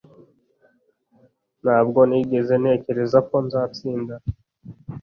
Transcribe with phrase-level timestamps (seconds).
[1.63, 4.15] Ntabwo nigeze ntekereza ko nzatsinda.